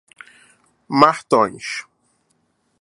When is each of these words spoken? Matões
Matões 0.95 1.85